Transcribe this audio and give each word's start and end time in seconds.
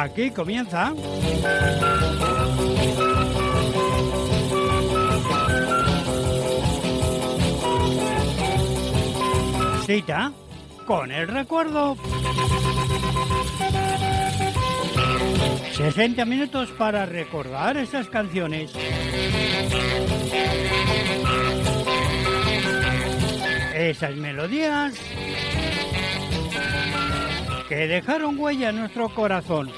Aquí 0.00 0.30
comienza. 0.30 0.94
Cita 9.84 10.32
con 10.86 11.10
el 11.10 11.26
recuerdo. 11.26 11.96
60 15.72 16.24
minutos 16.26 16.70
para 16.78 17.04
recordar 17.04 17.76
estas 17.76 18.06
canciones. 18.06 18.70
Esas 23.74 24.14
melodías 24.14 24.94
que 27.68 27.86
dejaron 27.86 28.38
huella 28.38 28.70
en 28.70 28.76
nuestro 28.76 29.14
corazón. 29.14 29.70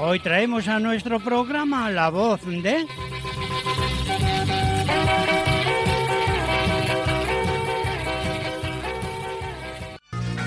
Hoy 0.00 0.18
traemos 0.20 0.66
a 0.66 0.80
nuestro 0.80 1.20
programa 1.20 1.90
la 1.90 2.08
voz 2.10 2.44
de... 2.44 2.86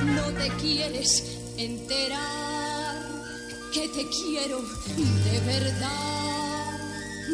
No 0.06 0.24
te 0.38 0.50
quieres 0.62 1.56
enterar 1.58 2.98
que 3.74 3.88
te 3.90 4.08
quiero 4.10 4.60
de 4.60 5.40
verdad. 5.46 6.80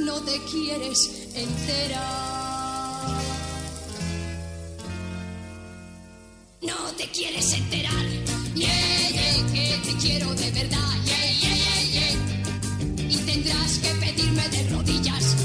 No 0.06 0.22
te 0.24 0.40
quieres 0.52 1.34
enterar. 1.36 2.38
Te 6.98 7.08
quieres 7.12 7.54
enterar. 7.54 8.06
Yeah, 8.56 9.10
yeah, 9.12 9.46
que 9.54 9.80
te 9.86 9.94
quiero 9.98 10.34
de 10.34 10.50
verdad. 10.50 10.94
Yeah, 11.06 11.32
yeah, 11.42 11.56
yeah, 11.56 11.82
yeah. 11.94 13.12
Y 13.12 13.18
tendrás 13.18 13.78
que 13.78 13.90
pedirme 14.04 14.50
de 14.50 14.68
rodillas 14.70 15.36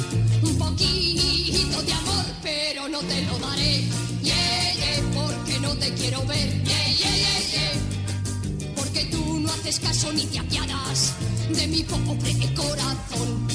un 0.43 0.57
poquito 0.57 1.83
de 1.83 1.93
amor, 1.93 2.25
pero 2.43 2.89
no 2.89 3.01
te 3.01 3.21
lo 3.27 3.39
daré. 3.39 3.85
Yeah, 4.23 4.75
yeah, 4.75 5.11
porque 5.15 5.61
no 5.61 5.75
te 5.77 5.93
quiero 5.93 6.25
ver. 6.25 6.49
Yeah, 6.65 6.89
yeah, 7.01 7.17
yeah, 7.17 7.41
yeah. 7.53 8.75
Porque 8.75 9.05
tú 9.07 9.41
no 9.41 9.53
haces 9.53 9.79
caso 9.79 10.11
ni 10.15 10.25
te 10.25 10.39
apiadas 10.39 11.13
de 11.51 11.67
mi 11.67 11.83
pobre 11.83 12.55
corazón. 12.55 13.47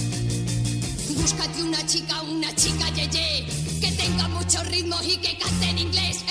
Búscate 1.15 1.63
una 1.63 1.83
chica, 1.87 2.21
una 2.21 2.53
chica 2.55 2.93
yeye, 2.93 3.45
que 3.81 3.91
tenga 3.91 4.27
mucho 4.27 4.63
ritmo 4.65 4.97
y 5.03 5.17
que 5.17 5.35
cante 5.39 5.69
en 5.69 5.79
inglés. 5.79 6.26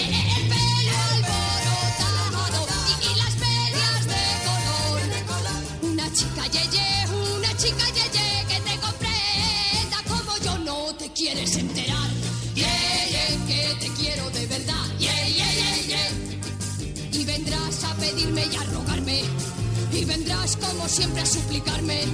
Como 20.55 20.89
siempre 20.89 21.23
a 21.23 21.27
suplicarme. 21.27 22.05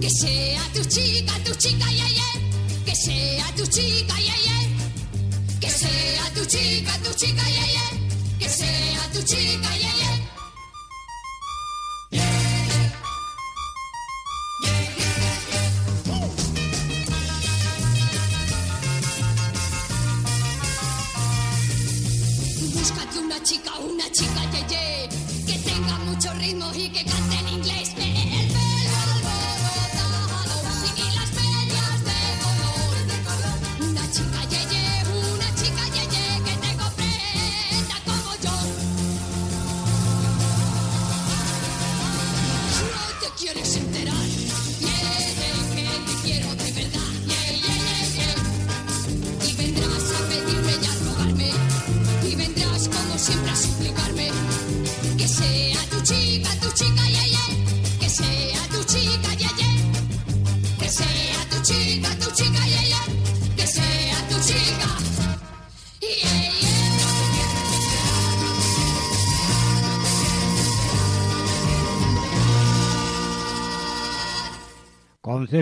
Que 0.00 0.08
sea 0.08 0.62
tu 0.72 0.82
chica, 0.84 1.32
tu 1.44 1.54
chica, 1.56 1.86
yeah, 1.92 2.08
yeah. 2.08 2.84
Que 2.86 2.96
sea 2.96 3.44
tu 3.54 3.66
chica, 3.66 4.14
yeah, 4.18 4.34
yeah. 4.46 5.60
Que 5.60 5.68
sea 5.68 6.30
tu 6.34 6.46
chica, 6.46 6.98
tu 7.04 7.12
chica, 7.14 7.42
yeah, 7.50 7.66
yeah. 7.66 8.38
Que 8.38 8.48
sea 8.48 9.10
tu 9.12 9.22
chica, 9.22 9.76
yeah, 9.76 9.94
yeah. 9.98 10.09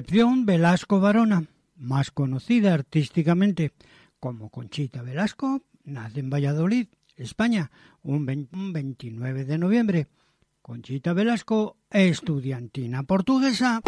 Concepción 0.09 0.47
Velasco 0.47 1.01
Varona, 1.01 1.45
más 1.77 2.11
conocida 2.11 2.73
artísticamente 2.73 3.73
como 4.19 4.49
Conchita 4.49 5.03
Velasco, 5.03 5.61
nace 5.85 6.21
en 6.21 6.31
Valladolid, 6.31 6.87
España, 7.15 7.71
un 8.03 8.25
20 8.25 8.57
un 8.57 8.73
29 8.73 9.45
de 9.45 9.59
noviembre. 9.59 10.07
Conchita 10.63 11.13
Velasco, 11.13 11.77
estudiantina 11.91 13.03
portuguesa. 13.03 13.83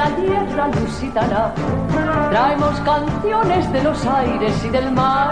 La 0.00 0.16
tierra 0.16 0.68
lusitana, 0.68 1.52
traemos 2.30 2.80
canciones 2.80 3.70
de 3.70 3.82
los 3.82 4.06
aires 4.06 4.54
y 4.64 4.68
del 4.70 4.90
mar. 4.92 5.30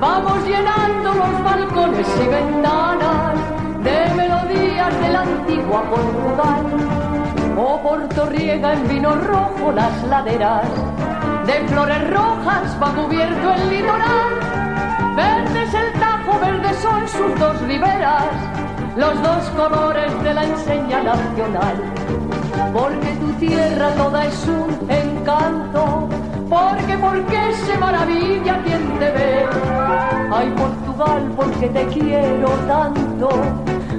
Vamos 0.00 0.38
llenando 0.46 1.12
los 1.12 1.44
balcones 1.44 2.08
y 2.24 2.26
ventanas 2.26 3.34
de 3.84 3.96
melodías 4.16 4.98
de 4.98 5.08
la 5.10 5.20
antigua 5.20 5.82
Portugal. 5.90 6.64
O 7.58 7.82
Porto 7.82 8.24
riega 8.30 8.72
en 8.72 8.88
vino 8.88 9.14
rojo 9.14 9.72
las 9.72 10.02
laderas, 10.04 10.68
de 11.46 11.56
flores 11.68 12.10
rojas 12.10 12.66
va 12.82 12.94
cubierto 12.94 13.46
el 13.56 13.62
litoral. 13.68 14.32
Verde 15.16 15.62
es 15.64 15.74
el 15.74 15.92
Tajo, 16.00 16.38
verde 16.40 16.72
son 16.80 17.06
sus 17.06 17.38
dos 17.38 17.60
riberas, 17.60 18.32
los 18.96 19.22
dos 19.22 19.42
colores 19.50 20.10
de 20.22 20.32
la 20.32 20.44
enseña 20.44 21.02
nacional 21.02 22.31
porque 22.72 23.08
tu 23.20 23.32
tierra 23.34 23.90
toda 23.94 24.24
es 24.24 24.46
un 24.46 24.90
encanto, 24.90 26.08
porque, 26.48 26.96
porque 26.98 27.52
se 27.66 27.78
maravilla 27.78 28.62
quien 28.64 28.98
te 28.98 29.10
ve. 29.10 29.46
Ay, 30.32 30.52
Portugal, 30.56 31.32
porque 31.36 31.68
te 31.68 31.86
quiero 31.86 32.48
tanto, 32.66 33.28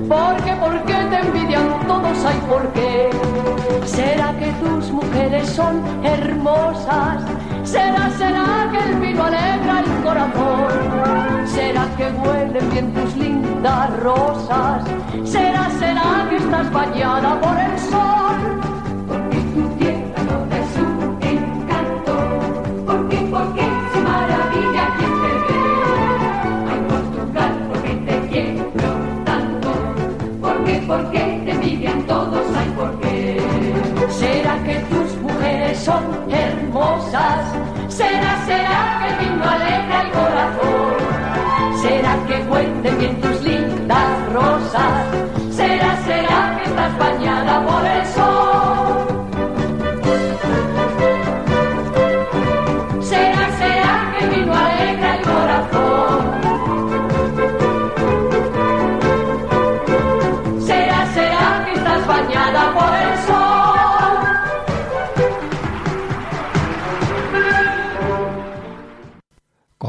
porque, 0.08 0.56
porque 0.60 0.94
te 0.94 1.20
envidian 1.20 1.68
todos, 1.88 2.26
ay, 2.26 2.40
por 2.50 2.68
qué. 2.74 3.10
¿Será 3.86 4.34
que 4.38 4.52
tus 4.64 4.92
mujeres 4.92 5.50
son 5.50 5.82
hermosas? 6.04 7.24
¿Será, 7.64 8.10
será 8.18 8.70
que 8.72 8.90
el 8.90 9.00
vino 9.00 9.24
alegra 9.24 9.80
el 9.80 10.04
corazón? 10.04 11.48
¿Será 11.48 11.86
que 11.98 12.12
huelen 12.12 12.70
bien 12.72 12.94
tus 12.94 13.16
lindas 13.16 14.00
rosas? 14.02 14.84
¿Será, 15.24 15.70
será 15.80 16.28
que 16.30 16.38
estás 16.38 16.72
bañada 16.72 17.40
por 17.40 17.58
el 17.58 17.80
sol? 17.80 18.73
por 30.88 31.12
qué 31.12 31.41
te 31.45 31.51
envidian 31.51 32.03
todos, 32.03 32.45
hay 32.57 32.74
¿Será 34.09 34.63
que 34.63 34.75
tus 34.91 35.15
mujeres 35.21 35.77
son 35.80 36.03
hermosas? 36.30 37.45
¿Será, 37.88 38.45
será 38.45 39.00
que 39.00 39.07
el 39.13 39.30
vino 39.30 39.44
alegra 39.44 40.01
el 40.01 40.12
corazón? 40.12 40.94
¿Será 41.81 42.15
que 42.27 42.39
cuenten 42.45 42.97
bien 42.97 43.21
tus 43.21 43.41
lindas 43.41 44.33
rosas? 44.33 45.06
¿Será, 45.51 45.97
será 46.06 46.57
que 46.57 46.69
estás 46.69 46.97
bañada 46.97 47.65
por 47.65 47.85
el 47.85 47.93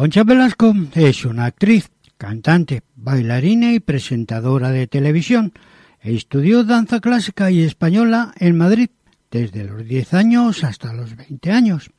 Concha 0.04 0.22
Velasco 0.22 0.74
es 0.94 1.24
una 1.24 1.46
actriz, 1.46 1.90
cantante, 2.18 2.82
bailarina 2.94 3.72
y 3.72 3.80
presentadora 3.80 4.68
de 4.68 4.86
televisión. 4.86 5.54
Estudió 5.98 6.62
danza 6.62 7.00
clásica 7.00 7.50
y 7.50 7.62
española 7.62 8.34
en 8.38 8.54
Madrid 8.54 8.90
desde 9.30 9.64
los 9.64 9.82
10 9.82 10.12
años 10.12 10.62
hasta 10.62 10.92
los 10.92 11.16
20 11.16 11.50
años. 11.50 11.90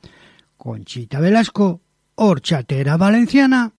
Conchita 0.56 1.18
Velasco, 1.18 1.80
horchatera 2.14 2.96
valenciana. 2.96 3.72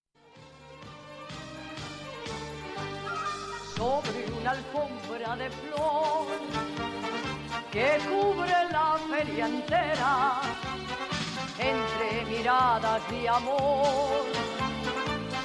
Miradas 12.78 13.10
de 13.10 13.28
amor. 13.28 14.24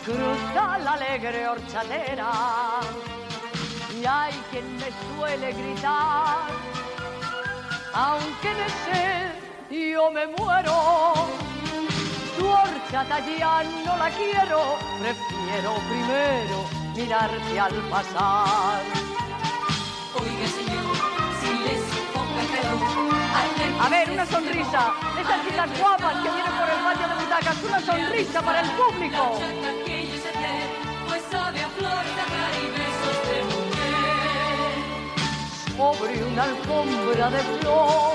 Cruza 0.05 0.77
la 0.79 0.93
alegre 0.93 1.47
horchatera 1.47 2.31
y 3.99 4.05
hay 4.05 4.33
quien 4.51 4.75
me 4.75 4.89
suele 5.15 5.53
gritar 5.53 6.51
aunque 7.93 8.49
de 8.49 8.69
sed 8.85 9.91
yo 9.91 10.11
me 10.11 10.27
muero. 10.27 11.13
Tu 12.37 12.47
horchata 12.47 13.19
ya 13.19 13.63
no 13.85 13.97
la 13.97 14.09
quiero, 14.09 14.77
prefiero 14.99 15.73
primero 15.89 16.57
mirarte 16.95 17.59
al 17.59 17.75
pasar. 17.89 18.81
Oiga, 20.19 20.47
señor, 20.47 20.95
si 21.39 21.51
les 21.63 21.83
ponga 22.13 22.41
el 22.41 22.47
pelo, 22.47 23.83
A 23.83 23.89
ver, 23.89 24.09
una 24.11 24.25
sonrisa, 24.25 24.93
esas 25.19 25.45
chicas 25.45 25.79
guapas 25.79 26.15
que 26.23 26.29
una 27.61 27.79
sonrisa 27.79 28.41
para 28.41 28.61
el 28.61 28.69
público. 28.71 29.39
y 29.85 30.23
sobre 35.77 36.23
una 36.23 36.43
alfombra 36.43 37.29
de 37.29 37.39
flor 37.59 38.13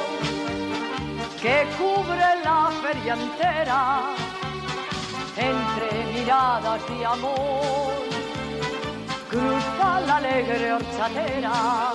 que 1.42 1.66
cubre 1.78 2.28
la 2.44 2.70
feria 2.82 3.14
entera 3.14 3.82
entre 5.36 6.04
miradas 6.14 6.80
de 6.88 7.06
amor 7.06 7.92
cruza 9.28 10.00
la 10.06 10.16
alegre 10.16 10.72
horchatera 10.72 11.92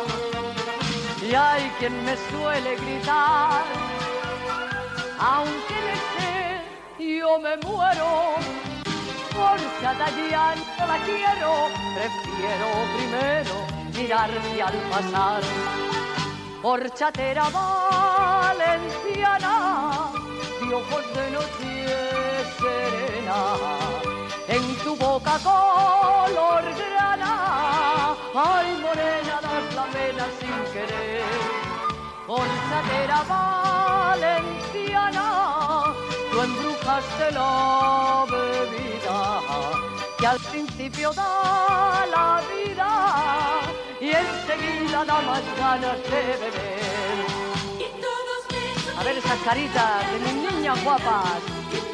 y 1.21 1.33
hay 1.33 1.63
quien 1.79 1.95
me 2.05 2.15
suele 2.29 2.75
gritar 2.75 3.63
aunque 5.19 5.75
de 5.87 5.95
sed 6.11 6.32
yo 7.23 7.33
me 7.39 7.55
muero. 7.65 8.09
Horchata 9.43 10.07
ya 10.31 10.47
no 10.77 10.83
la 10.91 10.97
quiero 11.07 11.51
prefiero 11.95 12.67
primero 12.95 13.55
mirarte 13.95 14.55
al 14.67 14.77
pasar. 14.91 15.41
Horchatera 16.61 17.45
valenciana 18.39 19.53
de 20.59 20.67
ojos 20.79 21.05
de 21.15 21.25
noche 21.35 21.71
serena 22.59 23.39
en 24.55 24.63
tu 24.83 24.91
boca 25.05 25.35
color 25.49 26.63
grana 26.81 27.33
ay 28.49 28.69
morena 28.83 29.35
das 29.45 29.67
la 29.77 29.85
pena 29.93 30.25
sin 30.39 30.57
querer. 30.73 31.31
Horchatera 32.27 33.19
valenciana 33.33 35.25
tú 36.43 36.49
embrujaste 36.49 37.31
la 37.31 38.25
bebida 38.29 39.41
que 40.17 40.27
al 40.27 40.39
principio 40.39 41.13
da 41.13 42.05
la 42.11 42.41
vida 42.51 42.91
y 43.99 44.09
enseguida 44.09 45.05
da 45.05 45.21
más 45.21 45.43
ganas 45.57 45.97
de 46.03 46.21
beber. 46.41 47.17
A 48.97 49.03
ver 49.03 49.17
esas 49.17 49.39
caritas 49.39 50.11
de 50.11 50.19
mis 50.19 50.51
niñas 50.51 50.83
guapas. 50.83 51.92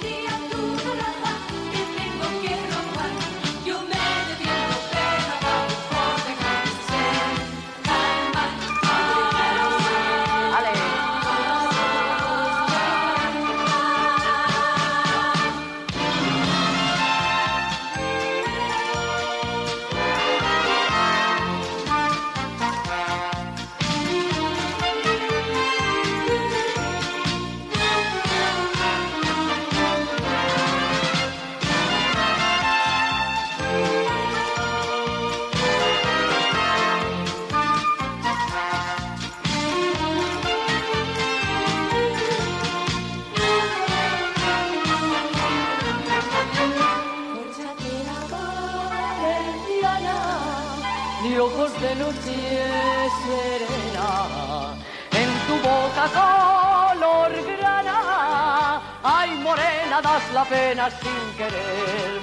Sin 60.90 61.38
querer. 61.38 62.19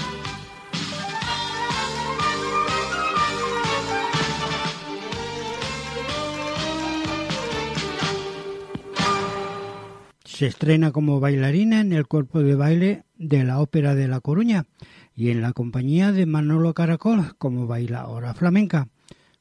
Se 10.24 10.46
estrena 10.46 10.92
como 10.92 11.18
bailarina 11.18 11.80
en 11.80 11.94
el 11.94 12.06
cuerpo 12.06 12.42
de 12.42 12.54
baile 12.54 13.04
de 13.16 13.42
la 13.44 13.58
Ópera 13.58 13.94
de 13.94 14.06
La 14.06 14.20
Coruña 14.20 14.66
y 15.14 15.30
en 15.30 15.40
la 15.40 15.52
compañía 15.54 16.12
de 16.12 16.26
Manolo 16.26 16.74
Caracol 16.74 17.36
como 17.38 17.66
bailadora 17.66 18.34
flamenca. 18.34 18.88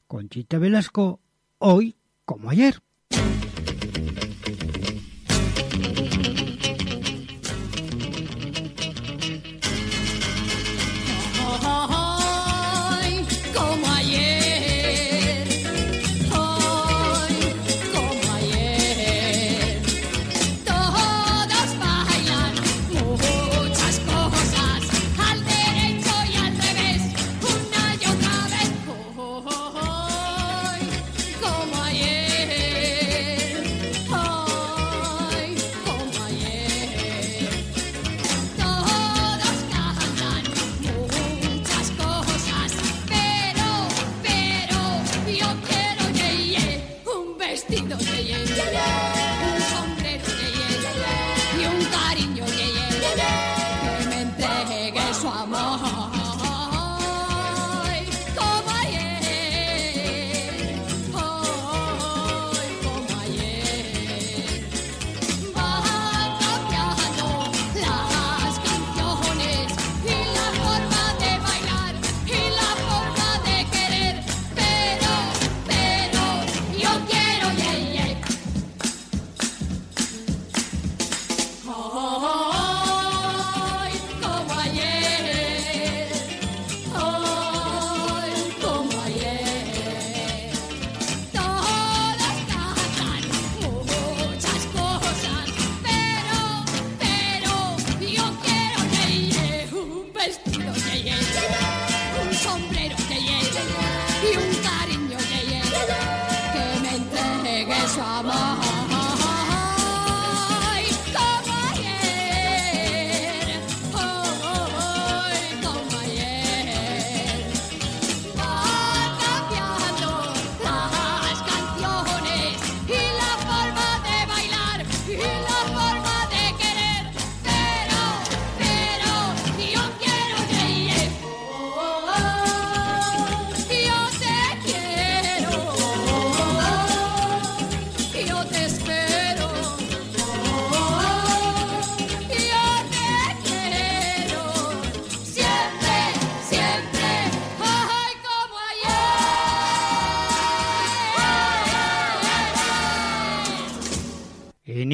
Conchita 0.06 0.58
Velasco, 0.58 1.20
hoy 1.58 1.96
como 2.24 2.48
ayer. 2.48 2.85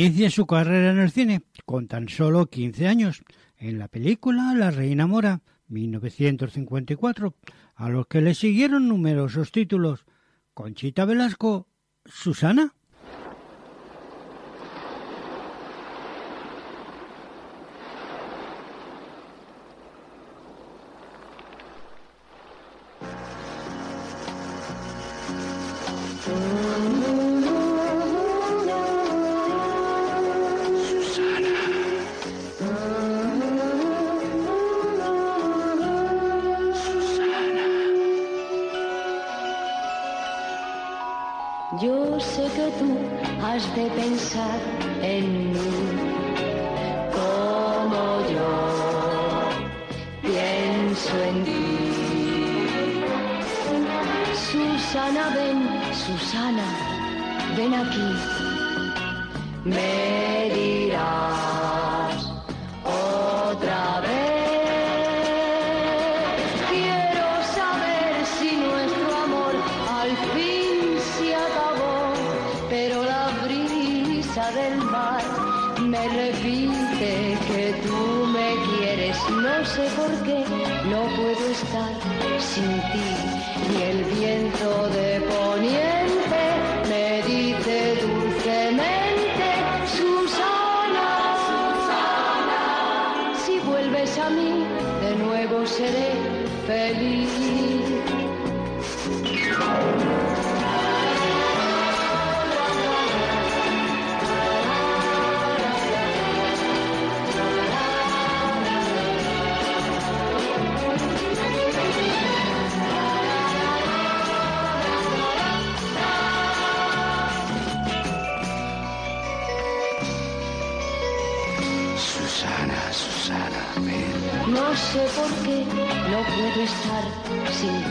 Inicia 0.02 0.30
su 0.30 0.46
carrera 0.46 0.90
en 0.90 0.98
el 0.98 1.10
cine 1.10 1.42
con 1.64 1.86
tan 1.86 2.08
solo 2.08 2.46
15 2.46 2.88
años 2.88 3.22
en 3.56 3.78
la 3.78 3.88
película 3.88 4.54
La 4.54 4.70
Reina 4.70 5.06
Mora, 5.06 5.42
1954, 5.68 7.34
a 7.74 7.88
los 7.88 8.06
que 8.06 8.20
le 8.20 8.34
siguieron 8.34 8.88
numerosos 8.88 9.52
títulos. 9.52 10.06
Conchita 10.54 11.04
Velasco, 11.04 11.68
Susana. 12.04 12.74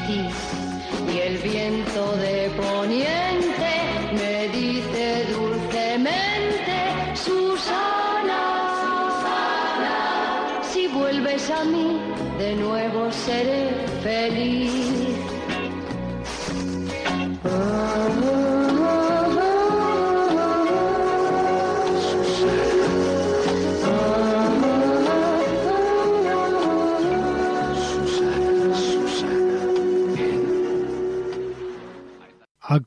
Y 0.09 1.19
el 1.19 1.37
viento 1.37 2.15
de 2.17 2.49
poniente 2.57 3.73
me 4.13 4.47
dice 4.49 5.25
dulcemente, 5.31 6.77
Susana, 7.13 8.41
Susana, 8.81 10.63
si 10.63 10.87
vuelves 10.87 11.49
a 11.51 11.63
mí, 11.65 11.99
de 12.39 12.55
nuevo 12.55 13.11
seré 13.11 13.60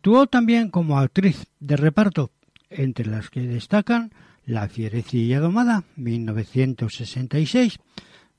Actuó 0.05 0.27
también 0.27 0.69
como 0.69 0.99
actriz 0.99 1.47
de 1.61 1.79
reparto, 1.79 2.31
entre 2.69 3.07
las 3.07 3.31
que 3.31 3.41
destacan 3.41 4.13
La 4.45 4.69
fierecilla 4.69 5.41
domada, 5.41 5.85
1966, 5.97 7.79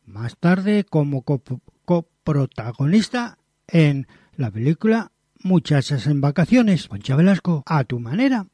más 0.06 0.38
tarde 0.38 0.84
como 0.88 1.26
cop- 1.26 1.62
coprotagonista 1.84 3.40
en 3.68 4.06
la 4.38 4.52
película 4.52 5.12
Muchachas 5.42 6.06
en 6.06 6.22
vacaciones, 6.22 6.88
Concha 6.88 7.16
Velasco, 7.16 7.64
a 7.66 7.84
tu 7.84 8.00
manera. 8.00 8.46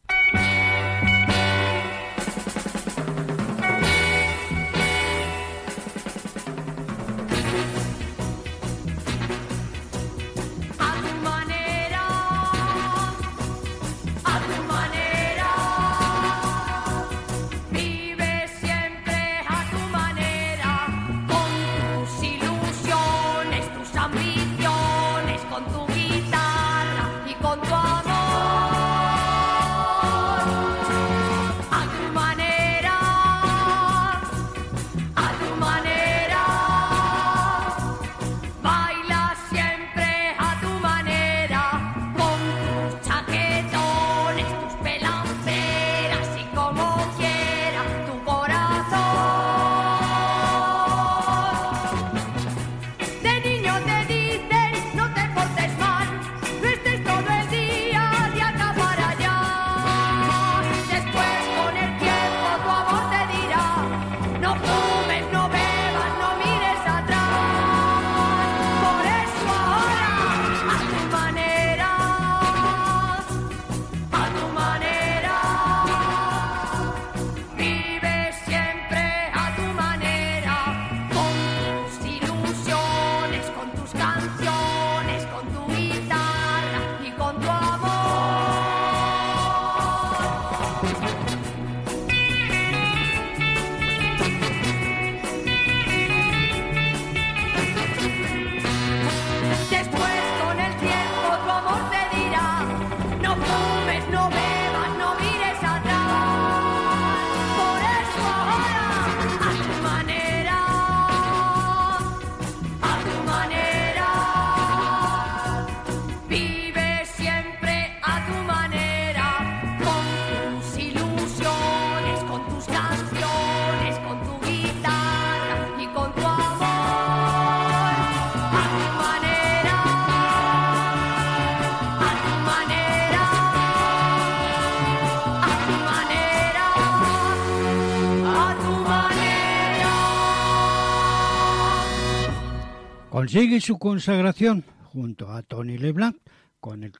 Consigue 143.21 143.61
su 143.61 143.77
consagración 143.77 144.65
junto 144.81 145.31
a 145.31 145.43
Tony 145.43 145.77
LeBlanc, 145.77 146.17
con 146.59 146.83
el, 146.83 146.93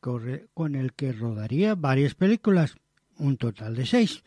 con 0.54 0.76
el 0.76 0.94
que 0.94 1.14
rodaría 1.14 1.74
varias 1.74 2.14
películas, 2.14 2.76
un 3.18 3.38
total 3.38 3.76
de 3.76 3.88
seis. 3.88 4.22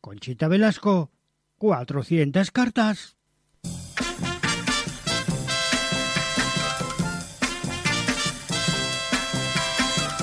Conchita 0.00 0.48
Velasco, 0.48 1.10
400 1.58 2.50
cartas. 2.50 3.18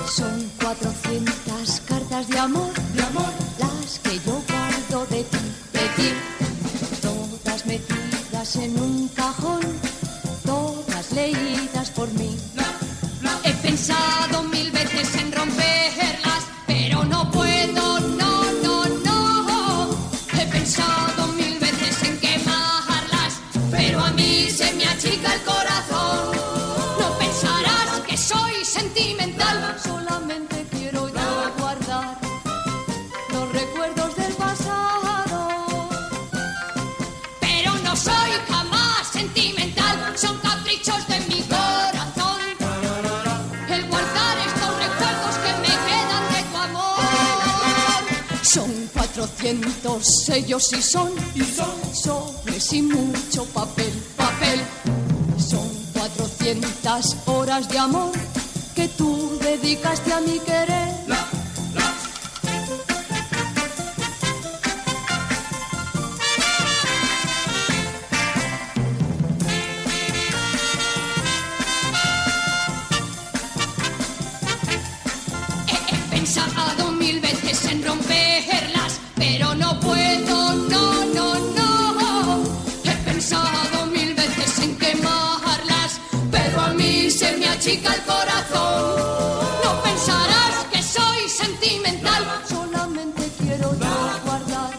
Son 0.08 0.50
400 0.60 1.80
cartas 1.86 2.28
de 2.30 2.38
amor, 2.40 2.74
de 2.96 3.02
amor, 3.02 3.32
las 3.60 4.00
que 4.00 4.18
yo 4.26 4.42
guardo 4.48 5.06
de 5.06 5.22
ti, 5.22 5.38
de 5.72 5.86
ti. 6.02 6.10
Todas 7.00 7.64
metidas 7.64 8.56
en 8.56 8.76
un 8.76 9.06
cajón, 9.06 9.61
He 12.04 13.52
pensado 13.62 14.42
mil 14.42 14.72
veces 14.72 15.14
en 15.14 15.30
romperlas, 15.30 16.42
pero 16.66 17.04
no 17.04 17.30
puedo, 17.30 18.00
no, 18.00 18.42
no, 18.60 18.84
no. 19.04 19.96
He 20.36 20.44
pensado 20.46 21.28
mil 21.28 21.60
veces 21.60 22.02
en 22.02 22.18
quemarlas, 22.18 23.34
pero 23.70 24.00
a 24.00 24.10
mí 24.10 24.50
se 24.50 24.72
me 24.72 24.84
achica 24.84 25.32
el 25.32 25.42
corazón. 25.42 26.01
400 49.42 50.06
sellos 50.24 50.72
y 50.72 50.80
son, 50.80 51.10
y 51.34 51.42
son 51.42 51.94
sobres 51.94 52.72
y 52.72 52.82
mucho 52.82 53.44
papel, 53.46 53.92
papel. 54.16 54.60
Son 55.36 55.68
400 55.94 57.16
horas 57.26 57.68
de 57.68 57.76
amor 57.76 58.12
que 58.76 58.86
tú 58.86 59.36
dedicaste 59.42 60.12
a 60.12 60.20
mi 60.20 60.38
querer. 60.38 60.81
Achica 87.62 87.94
el 87.94 88.02
corazón. 88.02 89.46
No 89.64 89.82
pensarás 89.84 90.66
que 90.72 90.82
soy 90.82 91.28
sentimental, 91.28 92.24
Solamente 92.48 93.30
quiero 93.38 93.72
yo 93.78 94.20
guardar 94.24 94.70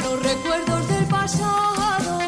los 0.00 0.22
recuerdos 0.22 0.88
del 0.88 1.06
pasado. 1.06 2.18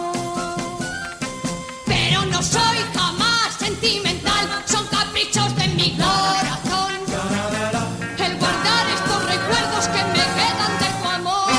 pero 1.84 2.24
no 2.24 2.42
soy 2.42 2.78
jamás 2.94 3.54
sentimental. 3.58 4.48
Son 4.64 4.86
caprichos 4.86 5.54
de 5.56 5.68
mi 5.68 5.90
corazón. 5.98 6.92
El 8.18 8.38
guardar 8.38 8.86
estos 8.88 9.22
recuerdos 9.34 9.88
que 9.88 10.02
me 10.14 10.24
quedan 10.38 10.72
de 10.82 10.88
tu 10.98 11.08
amor. 11.10 11.50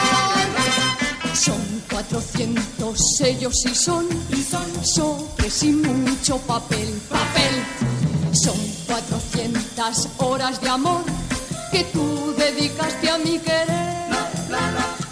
Son 1.35 1.83
400 1.91 2.99
sellos 3.17 3.65
y 3.65 3.75
son, 3.75 4.07
y 4.31 4.41
son 4.41 4.83
sobres 4.83 5.61
y 5.61 5.73
mucho 5.73 6.37
papel, 6.39 6.79
papel. 6.79 6.96
400 10.47 10.53
horas 10.53 10.61
de 10.61 10.69
amor 10.69 11.03
que 11.71 11.83
tú 11.91 12.33
dedicaste 12.37 13.09
a 13.09 13.17
mi 13.17 13.39
querer. 13.39 13.67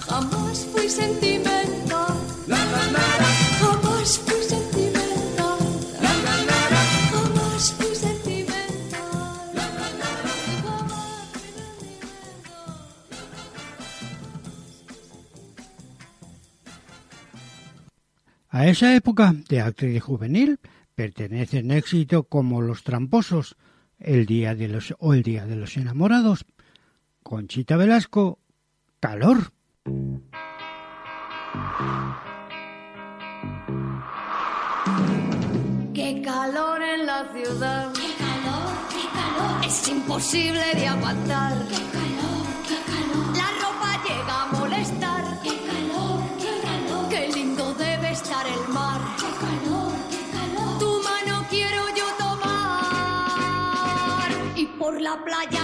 Jamás 0.07 0.65
fui 0.71 0.89
sentimental. 0.89 2.15
Jamás 2.47 4.17
fui 4.19 4.43
sentimental. 4.43 5.57
Jamás 5.99 6.51
fui 6.57 6.75
sentimental. 6.75 6.99
Jamás 7.11 7.71
fui 7.73 7.95
sentimental. 7.95 8.55
A 18.49 18.67
esa 18.67 18.95
época 18.95 19.35
de 19.49 19.59
actriz 19.59 20.01
juvenil 20.01 20.59
pertenecen 20.95 21.71
éxito 21.71 22.23
como 22.23 22.61
Los 22.61 22.83
Tramposos, 22.83 23.57
El 24.05 24.27
Día 24.27 24.53
de 24.53 24.67
los 24.67 24.93
o 24.99 25.15
El 25.15 25.23
Día 25.23 25.47
de 25.47 25.55
los 25.55 25.77
Enamorados, 25.77 26.45
Conchita 27.23 27.75
Velasco, 27.75 28.37
Calor. 28.99 29.51
Qué 35.93 36.21
calor 36.23 36.83
en 36.83 37.05
la 37.07 37.33
ciudad. 37.33 37.91
Qué 37.93 38.13
calor, 38.23 38.73
qué 38.89 39.07
calor. 39.11 39.65
Es 39.65 39.87
imposible 39.89 40.63
de 40.75 40.87
aguantar. 40.87 41.53
Qué 41.67 41.94
y 55.15 55.54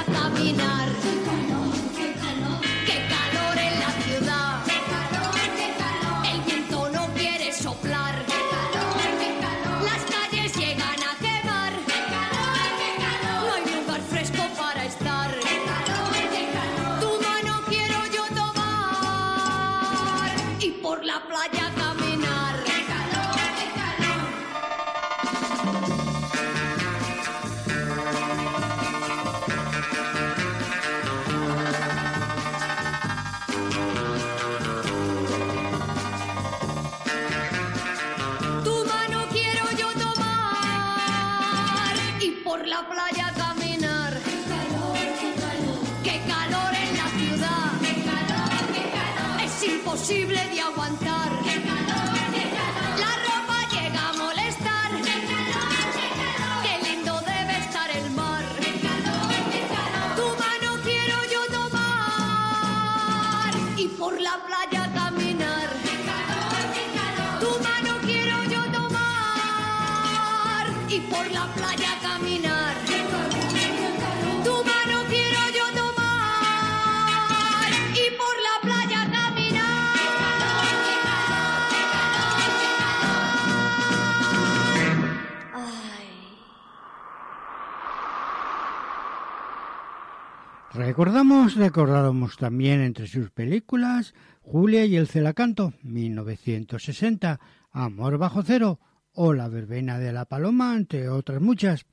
Recordamos, 90.92 91.56
recordábamos 91.56 92.36
también 92.36 92.82
entre 92.82 93.08
sus 93.08 93.32
películas 93.32 94.14
Julia 94.42 94.84
y 94.84 94.98
el 94.98 95.08
Celacanto, 95.08 95.72
1960, 95.84 97.40
Amor 97.72 98.18
bajo 98.18 98.44
cero 98.44 98.78
o 99.14 99.32
La 99.32 99.48
verbena 99.48 100.00
de 100.00 100.12
la 100.12 100.26
paloma, 100.26 100.76
entre 100.76 101.08
otras 101.08 101.40
muchas. 101.40 101.86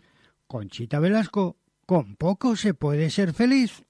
Conchita 0.48 0.98
Velasco, 0.98 1.58
con 1.87 2.16
poco 2.16 2.56
se 2.56 2.74
puede 2.74 3.11
ser 3.11 3.34
feliz. 3.34 3.84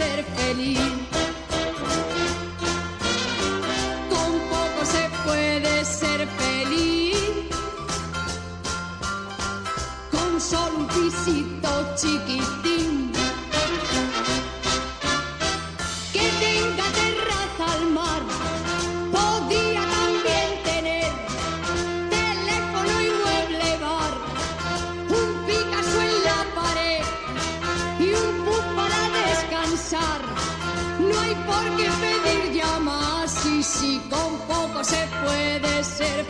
Ser 0.00 0.24
feliz. 0.36 0.80
Con 4.12 4.30
poco 4.52 4.80
se 4.94 5.02
puede 5.26 5.84
ser 5.84 6.26
feliz. 6.42 7.18
con 10.10 10.40
solo 10.40 10.78
un 10.78 10.86
pisito 10.86 11.70
chiquitín. 12.00 12.69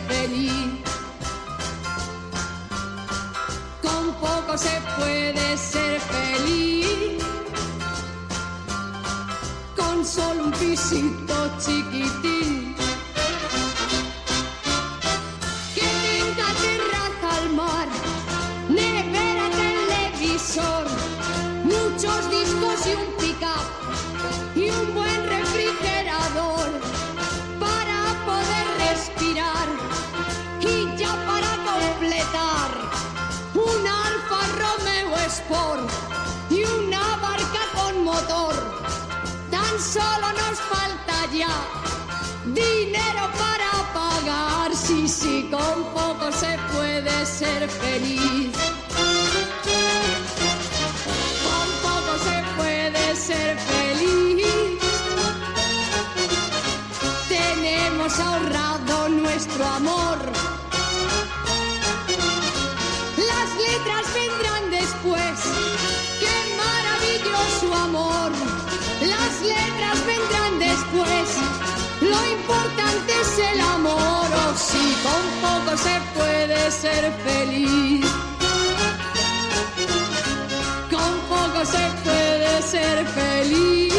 Feliz. 0.07 0.91
con 4.01 4.13
poco 4.15 4.57
se 4.57 4.81
puede 4.97 5.57
ser 5.57 5.99
feliz. 5.99 7.23
Con 9.75 10.05
solo 10.05 10.45
un 10.45 10.51
pisito 10.51 11.35
chiquitín. 11.59 12.75
Que 15.75 15.89
tenga 16.05 16.47
terraza 16.65 17.27
al 17.37 17.53
mar, 17.53 17.87
nevera, 18.69 19.49
televisor, 19.61 20.85
muchos 21.63 22.29
discos 22.29 22.87
y 22.87 22.93
un 22.95 23.20
Sport 35.31 35.89
y 36.49 36.61
una 36.63 36.99
barca 37.21 37.61
con 37.73 38.03
motor. 38.03 38.53
Tan 39.49 39.79
solo 39.79 40.27
nos 40.41 40.57
falta 40.73 41.15
ya 41.33 41.55
dinero 42.45 43.23
para 43.41 43.71
pagar. 43.93 44.75
Sí, 44.75 45.07
sí, 45.07 45.49
con 45.49 45.85
poco 45.93 46.31
se 46.33 46.57
puede 46.73 47.25
ser 47.25 47.69
feliz. 47.69 48.51
Con 51.45 51.67
poco 51.85 52.13
se 52.27 52.37
puede 52.57 53.15
ser 53.15 53.57
feliz. 53.57 54.79
Tenemos 57.29 58.19
ahorrado 58.19 59.07
nuestro 59.09 59.65
amor. 59.65 60.10
Maravilloso 67.41 67.73
amor! 67.73 68.31
Las 69.01 69.41
letras 69.41 70.05
vendrán 70.05 70.59
después. 70.59 71.37
Lo 72.01 72.31
importante 72.31 73.11
es 73.21 73.39
el 73.53 73.61
amor. 73.61 73.97
Oh, 73.97 74.53
sí, 74.55 74.95
con 75.03 75.23
poco 75.41 75.77
se 75.77 75.99
puede 76.15 76.71
ser 76.71 77.11
feliz. 77.23 78.05
Con 80.89 81.19
poco 81.29 81.65
se 81.65 81.89
puede 82.03 82.61
ser 82.61 83.05
feliz. 83.07 83.93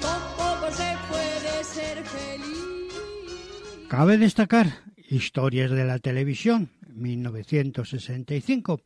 Con 0.00 0.20
poco 0.36 0.70
se 0.70 0.96
puede 1.08 1.64
ser 1.64 2.04
feliz. 2.04 3.88
Cabe 3.88 4.18
destacar 4.18 4.84
Historias 5.10 5.70
de 5.70 5.84
la 5.84 5.98
Televisión, 5.98 6.70
1965, 6.94 8.80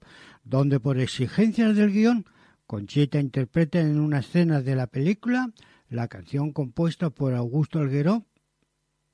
donde 0.45 0.81
por 0.81 0.99
exigencias 0.99 1.77
del 1.77 1.93
guion, 1.93 2.27
Conchita 2.67 3.19
interpreta 3.19 3.81
en 3.81 3.99
una 3.99 4.19
escena 4.19 4.61
de 4.61 4.77
la 4.77 4.89
película 4.89 5.53
la 5.89 6.09
canción 6.09 6.53
compuesta 6.53 7.09
por 7.11 7.35
Augusto 7.35 7.79
Algueró, 7.79 8.27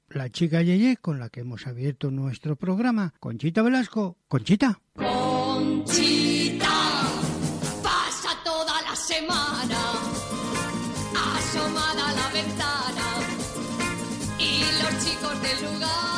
la 0.08 0.28
chica 0.28 0.62
Yeye, 0.62 0.96
con 0.96 1.18
la 1.18 1.28
que 1.28 1.40
hemos 1.40 1.66
abierto 1.66 2.10
nuestro 2.10 2.56
programa. 2.56 3.14
Conchita 3.20 3.62
Velasco, 3.62 4.18
Conchita. 4.28 4.80
Conchita 4.94 6.66
pasa 7.82 8.30
toda 8.44 8.82
la 8.82 8.96
semana 8.96 9.78
asomada 11.14 12.08
a 12.08 12.12
la 12.12 12.28
ventana 12.32 13.06
y 14.38 14.60
los 14.82 15.04
chicos 15.04 15.42
del 15.42 15.72
lugar 15.72 16.13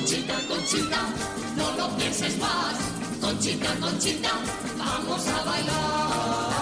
Conchita, 0.00 0.34
Conchita, 0.48 0.96
no 1.56 1.72
lo 1.76 1.94
pienses 1.98 2.38
más. 2.38 2.74
Conchita, 3.20 3.74
Conchita, 3.78 4.30
vamos 4.78 5.28
a 5.28 5.44
bailar. 5.44 6.54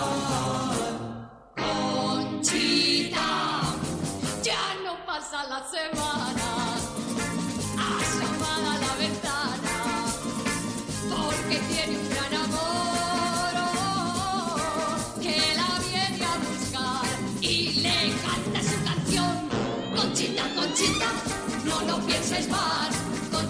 Conchita 1.55 3.29
ya 4.43 4.75
no 4.83 5.07
pasa 5.07 5.45
la 5.45 5.65
semana 5.71 6.58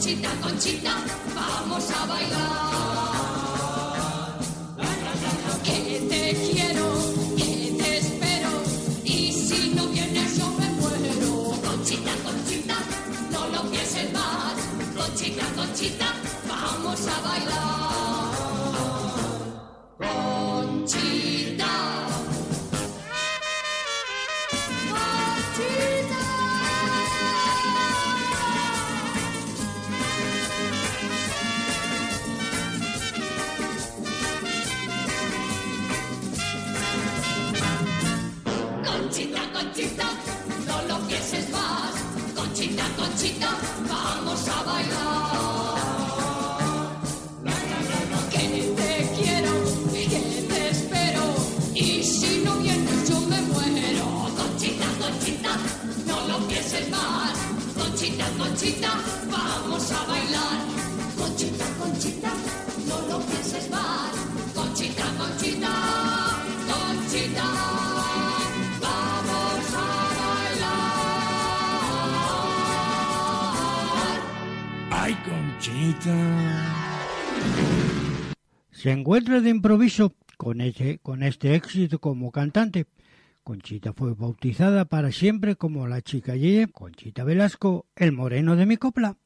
Conchita, 0.09 0.31
Conchita, 0.41 1.05
vamos 1.35 1.91
a 1.91 2.07
bailar 2.07 2.39
que 5.63 6.01
te 6.09 6.33
quiero, 6.51 6.87
que 7.37 7.77
te 7.77 7.99
espero 7.99 8.49
y 9.05 9.31
si 9.35 9.75
no 9.75 9.87
vienes 9.89 10.39
yo 10.39 10.49
me 10.53 10.71
muero. 10.81 11.61
Conchita, 11.61 12.13
Conchita, 12.25 12.77
no 13.33 13.49
lo 13.49 13.71
pienses 13.71 14.11
más. 14.15 14.55
Conchita, 14.97 15.45
Conchita, 15.55 16.15
vamos 16.49 17.07
a 17.07 17.21
bailar. 17.29 17.78
Se 78.89 78.93
encuentra 78.93 79.43
de 79.43 79.51
improviso 79.51 80.15
con, 80.39 80.63
este 80.63 81.55
éxito 81.55 81.99
como 81.99 82.33
cantante. 82.33 82.87
Conchita 83.45 83.93
fue 83.93 84.15
bautizada 84.15 84.87
para 84.87 85.13
siempre 85.13 85.57
como 85.57 85.87
la 85.87 86.01
chica 86.01 86.37
Yeye, 86.37 86.69
Conchita 86.69 87.23
Velasco, 87.23 87.85
el 87.97 88.13
moreno 88.13 88.57
de 88.57 88.65
mi 88.65 88.79
copla. 88.79 89.19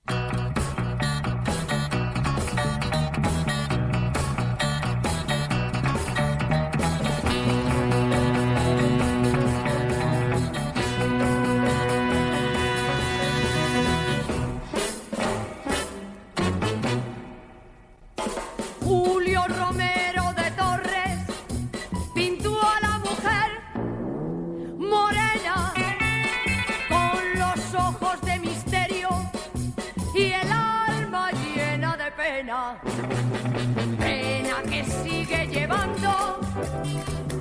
Pena. 33.99 34.63
Que 34.69 34.85
sigue 34.85 35.47
llevando 35.49 36.41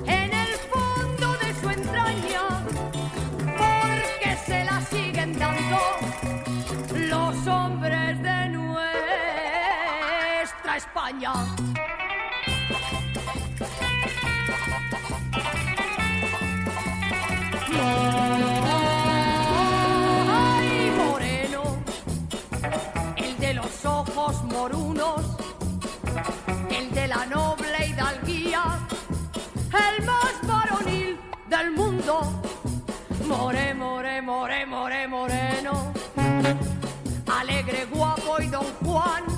en 0.06 0.32
el 0.34 0.54
fondo 0.70 1.36
de 1.38 1.54
su 1.60 1.70
entraña 1.70 2.64
porque 3.56 4.36
se 4.44 4.64
la 4.64 4.80
siguen 4.82 5.38
dando 5.38 5.78
los 6.94 7.46
hombres 7.46 8.22
de 8.22 8.48
nuestra 8.48 8.76
España. 10.76 11.32
One. 38.80 39.31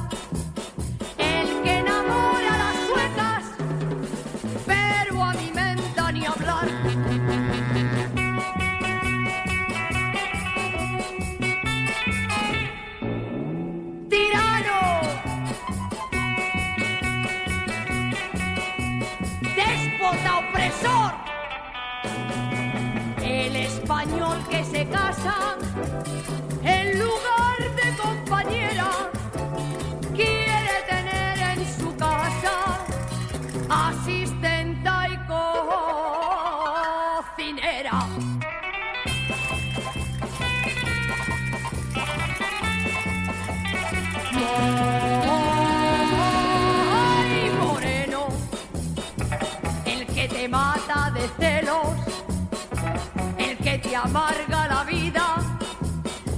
El 53.39 53.59
que 53.59 53.79
te 53.79 53.95
amarga 53.95 54.67
la 54.67 54.85
vida, 54.85 55.37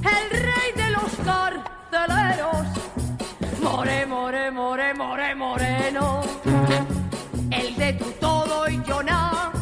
el 0.03 0.31
rey 0.31 0.73
de 0.75 0.91
los 0.91 1.13
carceleros. 1.25 2.67
More, 3.63 4.07
more, 4.07 4.51
more, 4.51 4.95
more, 4.95 5.35
moreno, 5.35 6.23
el 7.51 7.77
de 7.77 7.93
tu 7.93 8.11
todo 8.21 8.69
y 8.69 8.83
yo 8.85 9.03
nada, 9.03 9.53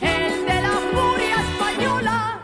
el 0.00 0.46
de 0.46 0.62
la 0.62 0.76
furia 0.92 1.36
española. 1.48 2.40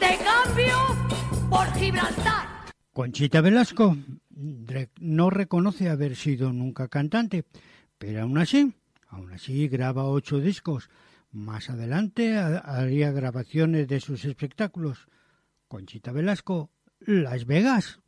Te 0.00 0.18
cambio 0.24 0.76
por 1.48 1.72
Gibraltar. 1.74 2.46
Conchita 2.92 3.40
Velasco 3.40 3.96
no 5.00 5.30
reconoce 5.30 5.88
haber 5.88 6.16
sido 6.16 6.52
nunca 6.52 6.88
cantante, 6.88 7.44
pero 7.98 8.22
aún 8.22 8.38
así, 8.38 8.74
aún 9.16 9.32
así 9.32 9.68
graba 9.68 10.04
ocho 10.04 10.38
discos. 10.40 10.88
Más 11.32 11.68
adelante 11.70 12.36
ha- 12.38 12.58
haría 12.58 13.10
grabaciones 13.10 13.88
de 13.88 14.00
sus 14.00 14.24
espectáculos. 14.24 15.08
Conchita 15.68 16.12
Velasco, 16.12 16.70
Las 17.00 17.46
Vegas. 17.46 18.00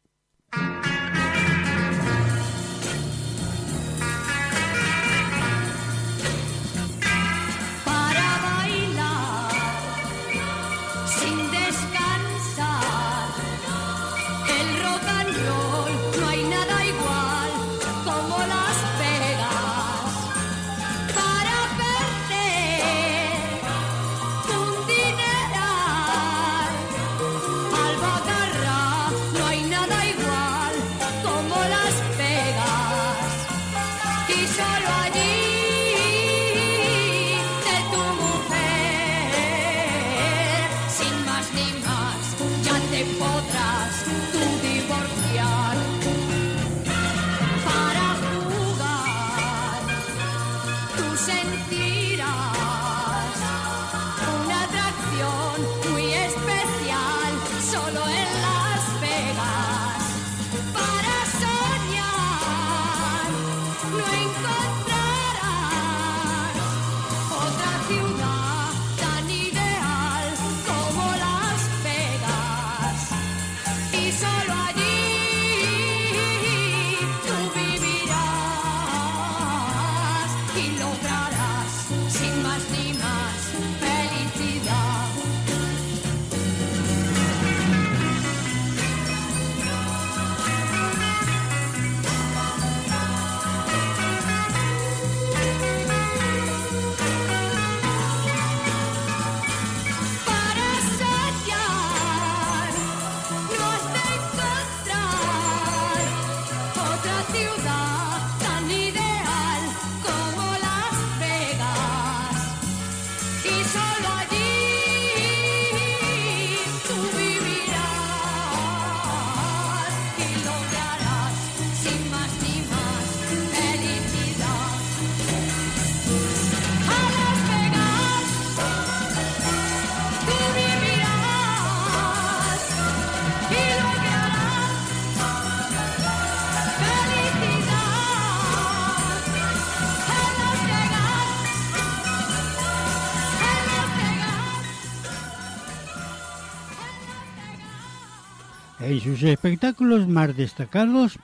Sus 149.09 149.23
espectáculos 149.23 150.07
más 150.07 150.37
destacados 150.37 151.19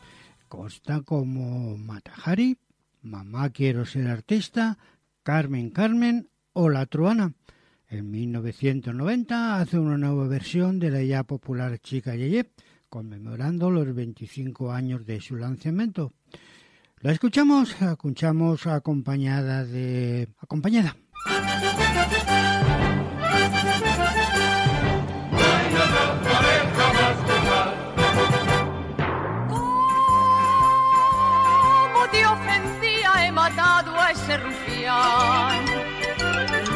consta 0.48 1.02
como 1.02 1.76
Matajari, 1.76 2.56
Mamá 3.02 3.50
quiero 3.50 3.84
ser 3.84 4.06
artista, 4.06 4.78
Carmen 5.22 5.68
Carmen 5.68 6.30
o 6.54 6.70
La 6.70 6.86
Truana. 6.86 7.34
En 7.88 8.10
1990 8.10 9.60
hace 9.60 9.78
una 9.78 9.98
nueva 9.98 10.26
versión 10.28 10.78
de 10.78 10.90
la 10.90 11.02
ya 11.02 11.24
popular 11.24 11.78
Chica 11.78 12.14
Yeye, 12.16 12.52
conmemorando 12.88 13.70
los 13.70 13.94
25 13.94 14.72
años 14.72 15.04
de 15.04 15.20
su 15.20 15.36
lanzamiento. 15.36 16.14
La 17.00 17.12
escuchamos, 17.12 17.76
escuchamos 17.82 18.66
acompañada 18.66 19.62
de 19.66 20.30
acompañada. 20.40 20.96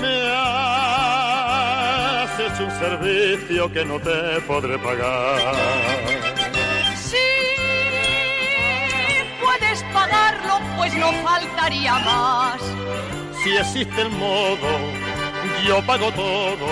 Me 0.01 0.19
hecho 2.47 2.65
un 2.65 2.71
servicio 2.79 3.73
que 3.73 3.85
no 3.85 3.99
te 3.99 4.41
podré 4.47 4.79
pagar. 4.79 5.55
Sí, 6.97 7.17
puedes 9.43 9.83
pagarlo, 9.93 10.61
pues 10.77 10.95
no 10.95 11.13
faltaría 11.25 11.99
más. 11.99 12.63
Si 13.43 13.57
existe 13.57 14.03
el 14.03 14.11
modo, 14.11 14.69
yo 15.67 15.85
pago 15.87 16.13
todo. 16.13 16.69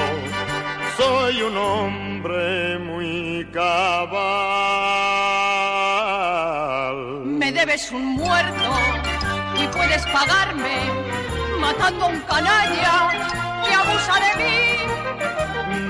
Soy 0.97 1.43
un 1.43 1.57
hombre 1.57 2.79
muy 2.79 3.47
cabal. 3.53 4.47
Me 7.25 7.53
debes 7.53 7.91
un 7.93 8.15
muerto 8.15 8.71
y 9.61 9.67
puedes 9.69 10.07
pagarme 10.07 10.81
matando 11.67 12.05
a 12.05 12.09
un 12.09 12.21
canalla 12.33 12.95
que 13.65 13.73
abusa 13.81 14.15
de 14.25 14.31
mí. 14.41 14.59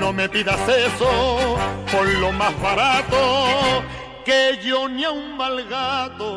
No 0.01 0.09
me 0.13 0.25
pidas 0.29 0.61
eso 0.87 1.11
por 1.91 2.07
lo 2.23 2.31
más 2.31 2.53
barato, 2.61 3.21
que 4.25 4.41
yo 4.63 4.79
ni 4.89 5.03
a 5.03 5.11
un 5.11 5.37
mal 5.37 5.57
gato 5.67 6.31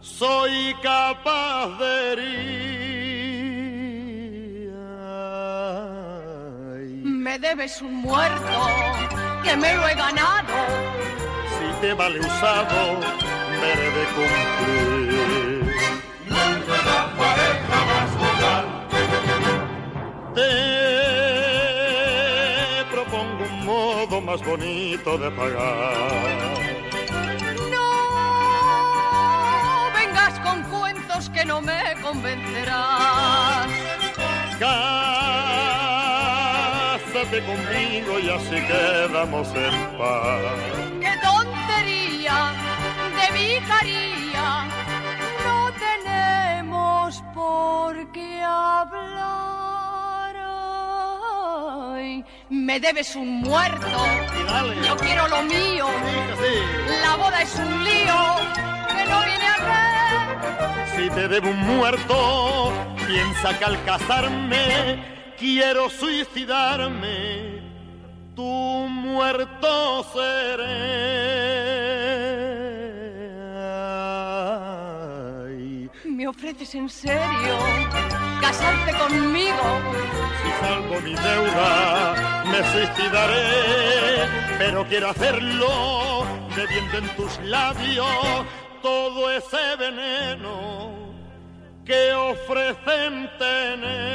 soy 0.00 0.74
capaz 0.82 1.68
de 1.80 1.90
herir. 2.12 2.50
Ay, 6.74 6.86
Me 7.26 7.38
debes 7.38 7.80
un 7.82 7.94
muerto 8.08 8.58
que 9.44 9.56
me 9.56 9.74
lo 9.74 9.88
he 9.88 9.94
ganado. 9.94 10.54
si 11.56 11.66
te 11.80 11.92
vale 11.94 12.18
usado, 12.20 12.80
me 13.60 13.72
de 13.96 14.04
cumplir. 14.16 14.99
Te 20.34 20.44
propongo 22.92 23.44
un 23.44 23.64
modo 23.66 24.20
más 24.20 24.40
bonito 24.44 25.18
de 25.18 25.30
pagar. 25.32 25.94
No 27.68 27.86
vengas 29.92 30.38
con 30.40 30.62
cuentos 30.64 31.30
que 31.30 31.44
no 31.44 31.60
me 31.60 31.96
convencerás. 32.00 33.66
Cásate 37.10 37.42
conmigo 37.44 38.20
y 38.20 38.30
así 38.30 38.60
quedamos 38.66 39.48
en 39.54 39.98
paz. 39.98 40.58
¡Qué 41.00 41.12
tontería 41.22 42.52
de 43.16 43.26
vicaría! 43.36 44.68
No 45.44 45.72
tenemos 45.72 47.24
por 47.34 48.12
qué 48.12 48.42
hablar. 48.44 49.69
Me 52.48 52.80
debes 52.80 53.16
un 53.16 53.40
muerto. 53.40 53.88
Yo 54.86 54.96
quiero 54.96 55.28
lo 55.28 55.42
mío. 55.42 55.86
Sí. 56.40 56.54
La 57.02 57.16
boda 57.16 57.42
es 57.42 57.54
un 57.56 57.84
lío 57.84 58.14
que 58.88 59.04
no 59.10 59.20
viene 59.20 59.46
a 59.46 59.58
ver. 59.68 60.96
Si 60.96 61.10
te 61.10 61.28
debo 61.28 61.50
un 61.50 61.60
muerto, 61.76 62.72
piensa 63.06 63.58
que 63.58 63.64
al 63.64 63.84
casarme 63.84 65.34
quiero 65.38 65.88
suicidarme. 65.90 67.60
Tu 68.34 68.42
muerto 68.42 70.04
seré. 70.12 71.59
¿Me 76.50 76.54
ofreces 76.54 76.74
en 76.74 76.88
serio 76.88 77.58
casarte 78.40 78.92
conmigo? 78.98 79.80
si 80.42 80.50
salvo 80.60 81.00
mi 81.00 81.14
deuda, 81.14 82.42
me 82.44 82.58
suicidaré. 82.72 84.28
Pero 84.58 84.84
quiero 84.88 85.10
hacerlo 85.10 86.26
bebiendo 86.56 86.98
en 86.98 87.08
tus 87.14 87.38
labios 87.44 88.44
todo 88.82 89.30
ese 89.30 89.76
veneno 89.78 91.14
que 91.84 92.12
ofrecen 92.14 93.30
tener. 93.38 94.10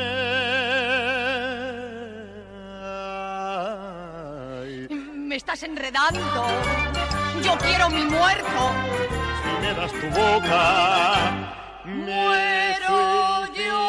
Me 5.14 5.38
estás 5.38 5.64
enredando. 5.64 6.48
Yo 7.42 7.58
quiero 7.60 7.90
mi 7.90 8.04
muerto. 8.04 8.74
si 9.42 9.66
me 9.66 9.74
das 9.74 9.92
tu 9.94 10.08
boca, 10.10 11.62
Muero 11.86 13.54
yo. 13.54 13.86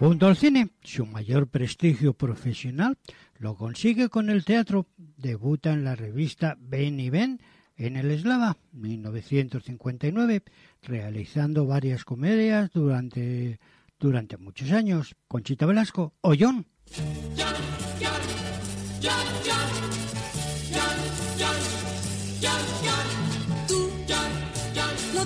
Junto 0.00 0.26
al 0.26 0.36
cine, 0.36 0.70
su 0.82 1.04
mayor 1.04 1.48
prestigio 1.48 2.14
profesional 2.14 2.96
lo 3.36 3.54
consigue 3.54 4.08
con 4.08 4.30
el 4.30 4.46
teatro. 4.46 4.86
Debuta 4.96 5.74
en 5.74 5.84
la 5.84 5.94
revista 5.94 6.56
Ven 6.58 6.98
y 7.00 7.10
Ven 7.10 7.40
en 7.76 7.96
el 7.96 8.10
Eslava, 8.10 8.56
1959, 8.72 10.42
realizando 10.82 11.66
varias 11.66 12.04
comedias 12.04 12.70
durante, 12.72 13.60
durante 13.98 14.38
muchos 14.38 14.72
años. 14.72 15.16
Conchita 15.28 15.66
Velasco, 15.66 16.14
Ollón. 16.22 16.66
Tú 16.86 17.02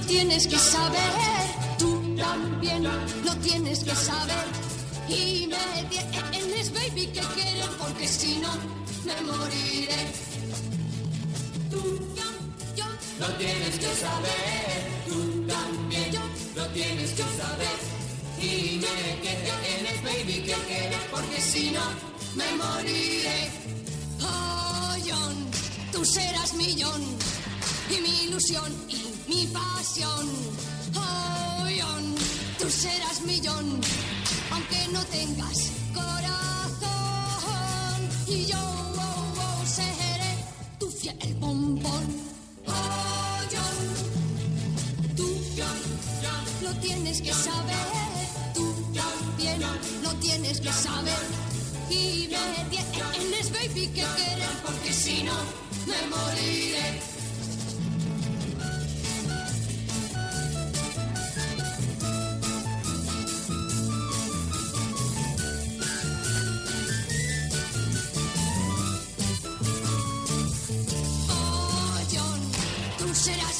tienes 0.06 0.46
que 0.46 0.58
saber, 0.58 1.44
tú 1.78 2.16
también 2.16 2.84
lo 2.84 3.36
tienes 3.36 3.84
que 3.84 3.94
saber. 3.94 4.46
Y 5.08 5.46
me 5.46 5.84
tienes, 5.90 6.72
baby, 6.72 7.06
que 7.06 7.20
querer, 7.20 7.68
porque 7.78 8.08
si 8.08 8.36
no 8.36 8.50
me 9.04 9.20
moriré. 9.30 10.12
Tú 11.70 12.00
yo, 12.76 12.84
lo 13.20 13.28
tienes 13.34 13.78
que 13.78 13.94
saber, 14.04 14.82
tú 15.06 15.46
también 15.46 16.10
lo 16.56 16.66
tienes 16.68 17.10
que 17.10 17.22
saber. 17.22 17.78
Y 18.40 18.80
me 18.82 18.96
tienes, 19.22 20.02
baby, 20.02 20.42
que 20.42 20.56
querer, 20.68 21.06
porque 21.10 21.40
si 21.40 21.70
no 21.70 21.84
me 22.34 22.48
moriré. 22.62 23.50
Oh, 24.22 24.96
John, 25.06 25.34
tú 25.92 26.04
serás 26.04 26.54
millón 26.54 27.02
y 27.90 28.00
mi 28.00 28.24
ilusión 28.24 28.72
mi 29.28 29.46
pasión. 29.46 30.28
Oh, 30.96 31.66
John, 31.78 32.14
tú 32.58 32.70
serás 32.70 33.20
millón, 33.22 33.80
aunque 34.50 34.88
no 34.92 35.04
tengas 35.06 35.70
corazón. 35.94 36.80
Y 38.26 38.46
yo 38.46 38.58
oh, 38.58 39.34
oh, 39.38 39.66
seré 39.66 40.36
tu 40.78 40.90
fiel 40.90 41.34
bombón. 41.40 42.04
Oh, 42.66 43.40
John, 43.52 43.78
tú 45.16 45.28
lo 46.62 46.72
tienes 46.80 47.20
que 47.22 47.32
saber, 47.32 47.86
tú 48.54 48.74
también 48.94 49.60
lo 50.02 50.10
tienes 50.16 50.60
que 50.60 50.72
saber. 50.72 51.22
Y 51.90 52.28
me 52.28 52.64
tienes, 52.70 53.52
baby, 53.52 53.86
que 53.88 54.04
querer, 54.16 54.48
porque 54.64 54.92
si 54.92 55.22
no 55.22 55.34
me 55.86 56.06
moriré. 56.08 57.13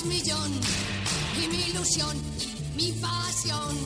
Millón 0.05 0.53
y 1.43 1.49
mi 1.49 1.63
ilusión 1.71 2.17
mi 2.77 2.93
pasión. 2.93 3.77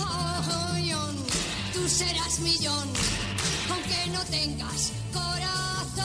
Oh, 0.00 0.74
John, 0.88 1.16
tú 1.72 1.88
serás 1.88 2.40
millón 2.40 2.88
aunque 3.70 4.10
no 4.12 4.20
tengas 4.24 4.92
corazón. 5.12 6.04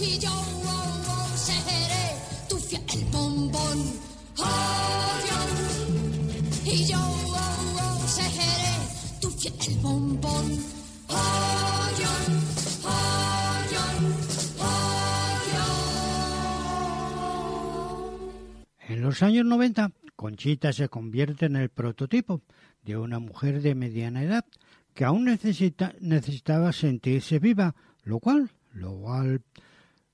Y 0.00 0.18
yo 0.18 0.30
oh, 0.32 1.02
oh, 1.08 1.36
seré 1.36 2.16
tu 2.48 2.56
fiel 2.58 3.04
bombón. 3.12 4.00
Oh. 4.38 4.44
Y 6.64 6.84
yo 6.86 6.98
oh, 6.98 7.76
oh, 7.80 8.08
seré 8.08 8.76
tu 9.20 9.30
fiel 9.30 9.78
bombón. 9.80 10.64
Oh, 11.08 11.88
yo. 11.98 12.39
Los 19.10 19.24
años 19.24 19.44
90, 19.44 19.90
Conchita 20.14 20.72
se 20.72 20.88
convierte 20.88 21.46
en 21.46 21.56
el 21.56 21.68
prototipo 21.68 22.42
de 22.84 22.96
una 22.96 23.18
mujer 23.18 23.60
de 23.60 23.74
mediana 23.74 24.22
edad 24.22 24.44
que 24.94 25.04
aún 25.04 25.24
necesita- 25.24 25.96
necesitaba 25.98 26.72
sentirse 26.72 27.40
viva, 27.40 27.74
lo 28.04 28.20
cual, 28.20 28.50
lo 28.72 28.92
cual 29.00 29.42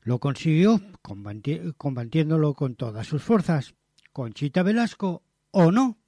lo 0.01 0.19
consiguió 0.19 0.81
combati- 1.03 1.75
combatiéndolo 1.77 2.55
con 2.55 2.75
todas 2.75 3.07
sus 3.07 3.23
fuerzas. 3.23 3.75
Conchita 4.15 4.63
Velasco 4.63 5.23
o 5.51 5.71
no. 5.71 5.99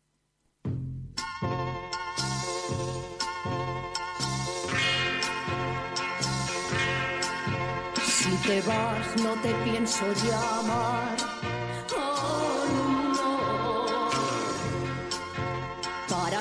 Si 8.02 8.30
te 8.46 8.60
vas 8.62 9.22
no 9.22 9.32
te 9.42 9.52
pienso 9.64 10.04
llamar. 10.24 11.37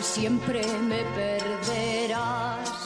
Siempre 0.01 0.61
me 0.81 1.03
perderás. 1.15 2.76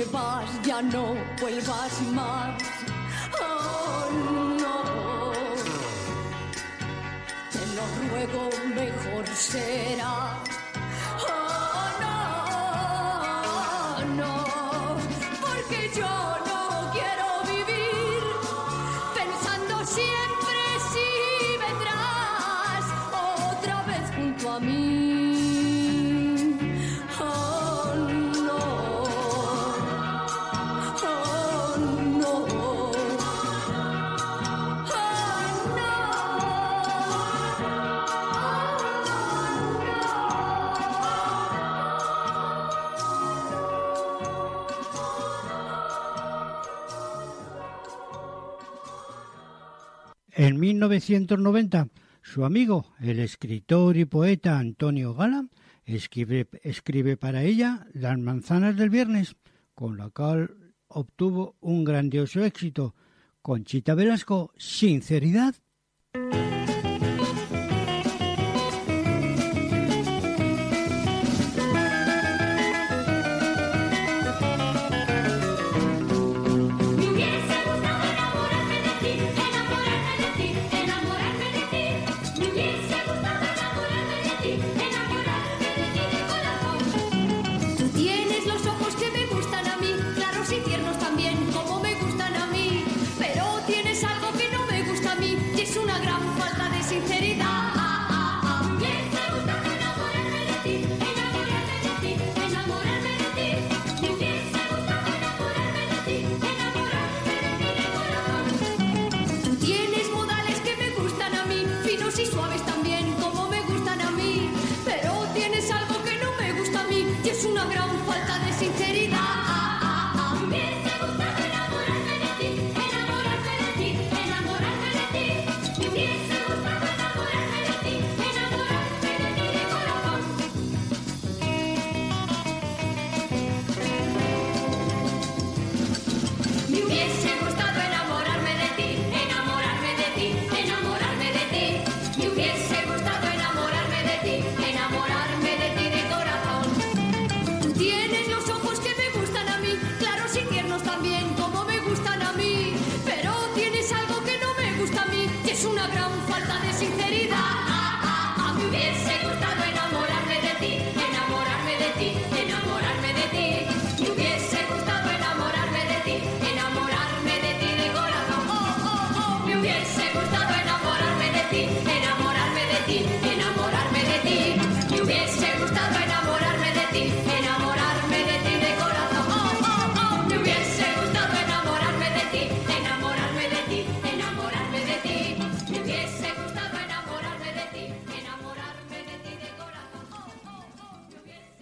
Te 0.00 0.06
vas 0.12 0.48
ya 0.62 0.80
no 0.80 1.14
vuelvas 1.40 2.00
más. 2.14 2.62
Oh, 3.38 4.08
no. 4.62 5.32
Te 7.52 7.62
lo 7.76 7.84
ruego, 8.08 8.42
mejor 8.74 9.26
será. 9.34 10.38
Oh, 11.28 11.86
no, 12.02 12.16
no. 14.20 14.34
Porque 15.44 15.90
yo 15.94 16.14
no 16.48 16.62
quiero 16.94 17.28
vivir 17.52 18.22
pensando 19.14 19.74
siempre 19.84 20.60
si 20.92 21.08
vendrás 21.64 22.84
otra 23.52 23.76
vez 23.82 24.04
junto 24.16 24.50
a 24.50 24.60
mí. 24.60 24.99
1990, 50.88 51.88
su 52.22 52.44
amigo, 52.46 52.86
el 53.00 53.18
escritor 53.18 53.98
y 53.98 54.06
poeta 54.06 54.58
Antonio 54.58 55.14
Gala, 55.14 55.46
escribe, 55.84 56.48
escribe 56.62 57.18
para 57.18 57.42
ella 57.42 57.86
Las 57.92 58.18
manzanas 58.18 58.76
del 58.76 58.88
viernes, 58.88 59.36
con 59.74 59.98
la 59.98 60.08
cual 60.08 60.56
obtuvo 60.88 61.56
un 61.60 61.84
grandioso 61.84 62.42
éxito. 62.42 62.94
Conchita 63.42 63.94
Velasco, 63.94 64.54
sinceridad. 64.56 65.54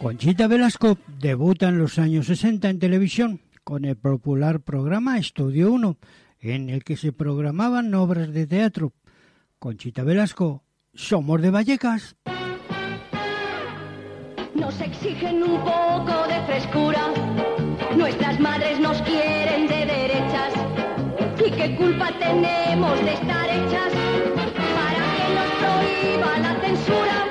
Conchita 0.09 0.47
Velasco 0.47 0.97
debuta 1.21 1.69
en 1.69 1.77
los 1.77 1.99
años 1.99 2.29
60 2.29 2.71
en 2.71 2.79
televisión 2.79 3.43
con 3.63 3.85
el 3.85 3.95
popular 3.95 4.61
programa 4.61 5.19
Estudio 5.19 5.71
1, 5.71 5.99
en 6.41 6.71
el 6.71 6.83
que 6.83 6.97
se 6.97 7.13
programaban 7.13 7.95
obras 7.95 8.33
de 8.33 8.47
teatro. 8.47 8.95
Conchita 9.59 10.05
Velasco, 10.05 10.65
somos 10.95 11.43
de 11.43 11.51
Vallecas. 11.51 12.17
Nos 14.55 14.81
exigen 14.81 15.43
un 15.43 15.61
poco 15.61 16.27
de 16.27 16.41
frescura. 16.47 17.13
Nuestras 17.95 18.41
madres 18.41 18.81
nos 18.81 19.03
quieren 19.03 19.67
de 19.67 19.85
derechas. 19.85 20.55
¿Y 21.47 21.51
qué 21.51 21.77
culpa 21.77 22.09
tenemos 22.19 22.99
de 23.05 23.13
estar 23.13 23.47
hechas 23.51 23.93
para 24.75 25.03
que 25.13 25.35
nos 25.35 25.51
prohíba 25.61 26.39
la 26.39 26.61
censura? 26.63 27.28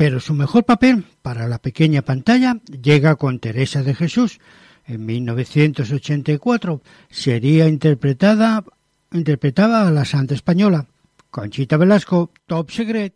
Pero 0.00 0.18
su 0.18 0.32
mejor 0.32 0.64
papel 0.64 1.04
para 1.20 1.46
la 1.46 1.58
pequeña 1.58 2.00
pantalla 2.00 2.56
llega 2.64 3.16
con 3.16 3.38
Teresa 3.38 3.82
de 3.82 3.94
Jesús. 3.94 4.40
En 4.86 5.04
1984 5.04 6.80
sería 7.10 7.68
interpretada 7.68 8.64
interpretaba 9.12 9.86
a 9.86 9.90
la 9.90 10.06
santa 10.06 10.32
española. 10.32 10.86
Conchita 11.30 11.76
Velasco, 11.76 12.32
Top 12.46 12.70
Secret. 12.70 13.12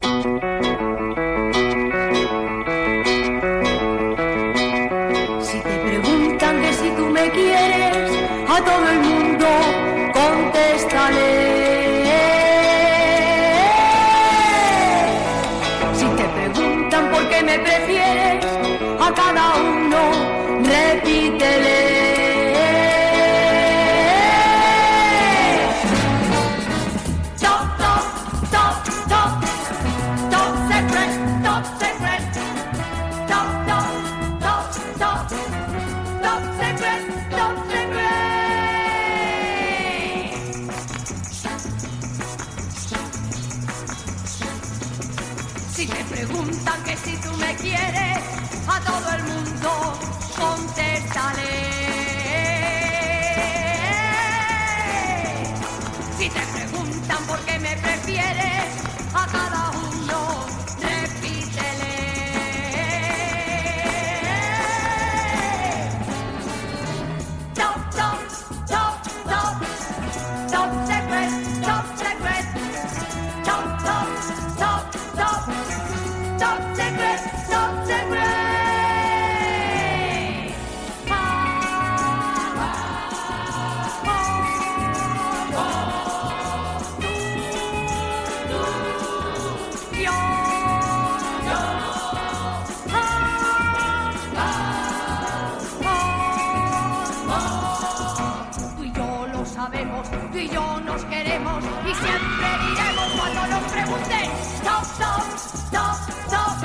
Y 101.35 101.95
siempre 101.95 102.47
diremos 102.63 103.11
cuando 103.19 103.47
nos 103.49 103.73
pregunten 103.73 104.31
Stop, 104.63 104.85
stop, 104.85 105.25
stop, 105.67 105.97
stop, 106.27 106.63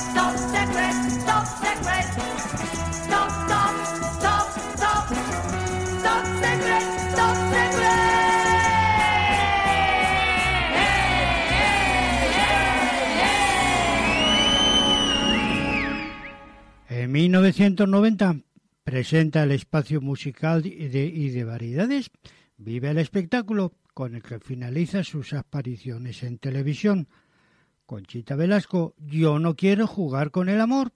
stop 0.00 0.32
secret, 0.50 0.94
stop 1.20 1.44
secret, 1.60 2.06
stop, 3.04 3.28
stop, 3.44 3.74
stop, 4.16 4.46
stop, 4.76 5.04
stop 5.98 6.24
secret, 6.40 6.84
stop 7.12 7.36
secret. 7.52 7.92
En 16.88 17.12
1990 17.12 18.36
presenta 18.84 19.42
el 19.42 19.50
espacio 19.50 20.00
musical 20.00 20.64
y 20.64 20.88
de, 20.88 21.04
y 21.04 21.28
de 21.28 21.44
variedades 21.44 22.10
Vive 22.64 22.90
el 22.90 22.98
espectáculo, 22.98 23.72
con 23.94 24.14
el 24.14 24.22
que 24.22 24.40
finaliza 24.40 25.04
sus 25.04 25.32
apariciones 25.32 26.22
en 26.22 26.38
televisión. 26.38 27.08
Conchita 27.86 28.36
Velasco, 28.36 28.94
Yo 28.98 29.38
no 29.38 29.54
quiero 29.56 29.86
jugar 29.86 30.30
con 30.30 30.48
el 30.48 30.60
amor. 30.60 30.92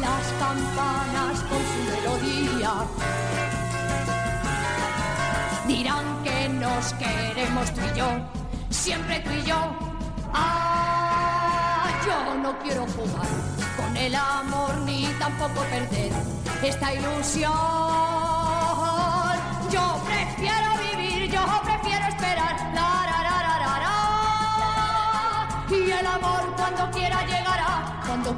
las 0.00 0.24
campanas 0.38 1.40
con 1.48 1.60
su 1.70 1.78
melodía. 1.90 2.72
Dirán 5.66 6.22
que 6.24 6.48
nos 6.48 6.92
queremos 6.94 7.72
tú 7.74 7.80
y 7.92 7.98
yo, 7.98 8.08
siempre 8.70 9.20
tú 9.20 9.30
y 9.30 9.42
yo. 9.42 9.60
Ah, 10.32 11.90
yo 12.06 12.34
no 12.42 12.58
quiero 12.60 12.86
jugar 12.86 13.28
con 13.76 13.96
el 13.96 14.14
amor 14.14 14.76
ni 14.84 15.06
tampoco 15.18 15.60
perder 15.70 16.12
esta 16.62 16.94
ilusión. 16.94 17.52
Yo 19.70 20.00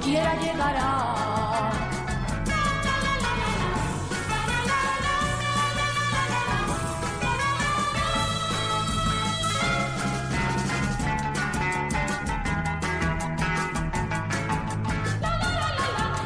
quiera 0.00 0.34
llegará. 0.40 1.70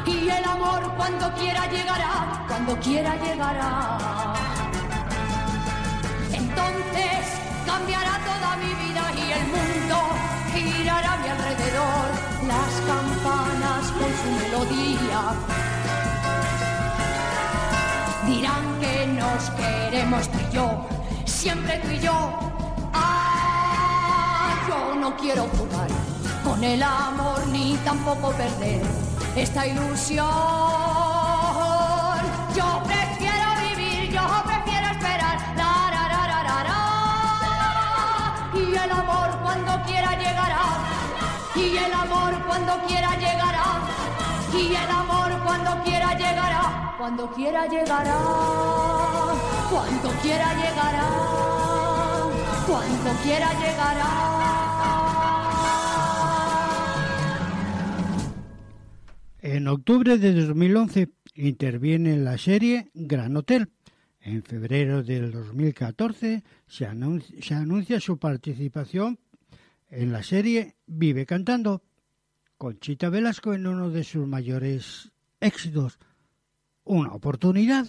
Y 0.05 0.29
el 0.29 0.45
amor 0.45 0.93
cuando 0.95 1.33
quiera 1.33 1.67
llegará, 1.67 2.45
cuando 2.47 2.79
quiera 2.79 3.15
llegará. 3.17 4.33
Entonces 6.31 7.21
cambiará 7.65 8.19
toda 8.29 8.55
mi 8.57 8.71
vida 8.83 9.03
y 9.23 9.31
el 9.37 9.45
mundo 9.55 9.97
girará 10.53 11.13
a 11.13 11.17
mi 11.17 11.27
alrededor. 11.29 12.24
Las 12.47 12.73
campanas 12.85 13.91
con 13.91 14.11
su 14.21 14.29
melodía 14.39 15.21
dirán 18.27 18.79
que 18.79 19.07
nos 19.07 19.49
queremos 19.51 20.27
tú 20.29 20.37
y 20.37 20.53
yo, 20.53 20.85
siempre 21.25 21.79
tú 21.79 21.89
y 21.89 21.99
yo. 21.99 22.29
Ah, 22.93 24.53
yo 24.67 24.95
no 24.95 25.15
quiero 25.17 25.43
jugar 25.57 25.87
con 26.43 26.63
el 26.63 26.81
amor 26.83 27.45
ni 27.47 27.75
tampoco 27.83 28.31
perder 28.31 28.81
esta 29.35 29.65
ilusión. 29.67 30.25
Yo 32.55 32.83
prefiero 32.85 33.47
vivir, 33.67 34.11
yo 34.11 34.21
prefiero 34.45 34.87
esperar. 34.91 35.37
La. 35.57 35.75
Y 38.53 38.75
el 38.75 38.91
amor 38.91 39.29
cuando 39.43 39.81
quiera 39.83 40.11
llegará. 40.17 40.84
Y 41.57 41.77
el 41.77 41.93
amor 41.93 42.33
cuando 42.45 42.73
quiera 42.85 43.15
llegará. 43.15 43.81
Y 44.53 44.75
el 44.75 44.89
amor 44.89 45.31
cuando 45.43 45.83
quiera 45.83 46.13
llegará. 46.17 46.95
Cuando 46.97 47.31
quiera 47.31 47.65
llegará. 47.67 48.17
Cuando 49.69 50.09
quiera 50.21 50.53
llegará. 50.53 51.07
Cuando 52.67 53.11
quiera 53.23 53.53
llegará. 53.53 54.35
En 59.41 59.67
octubre 59.67 60.17
de 60.17 60.33
2011 60.33 61.09
interviene 61.35 62.13
en 62.13 62.25
la 62.25 62.37
serie 62.37 62.89
Gran 62.93 63.37
Hotel. 63.37 63.69
En 64.19 64.43
febrero 64.43 65.03
del 65.03 65.31
2014 65.31 66.43
se 66.65 66.85
anuncia, 66.85 67.37
se 67.41 67.53
anuncia 67.53 67.99
su 67.99 68.17
participación 68.17 69.19
en 69.95 70.11
la 70.11 70.23
serie 70.23 70.75
Vive 70.85 71.25
Cantando. 71.25 71.81
Conchita 72.57 73.09
Velasco 73.09 73.53
en 73.53 73.67
uno 73.67 73.89
de 73.89 74.03
sus 74.03 74.27
mayores 74.27 75.11
éxitos, 75.39 75.99
Una 76.83 77.13
oportunidad. 77.13 77.87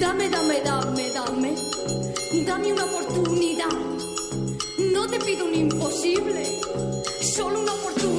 Dame, 0.00 0.30
dame, 0.30 0.60
dame, 0.64 1.10
dame, 1.10 1.54
dame 2.46 2.72
una 2.72 2.84
oportunidad. 2.84 3.72
No 4.92 5.06
te 5.08 5.18
pido 5.18 5.46
un 5.46 5.54
imposible, 5.54 6.44
solo 7.20 7.60
una 7.60 7.72
oportunidad 7.72 8.13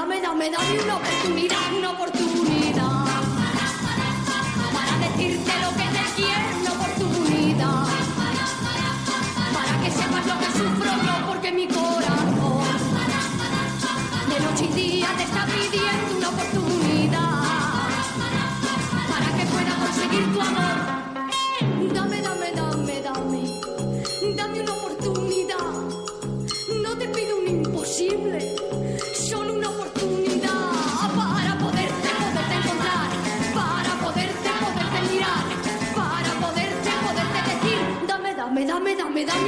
Dame, 0.00 0.18
dame, 0.18 0.48
dame, 0.50 0.82
una 0.82 0.96
oportunidad, 0.96 1.74
una 1.76 1.90
oportunidad 1.90 2.59